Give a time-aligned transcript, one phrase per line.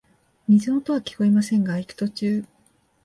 [0.47, 2.43] 水の音はきこえませんが、行く途中、